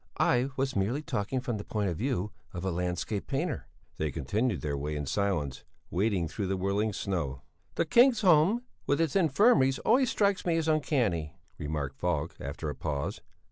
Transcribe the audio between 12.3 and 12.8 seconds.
after a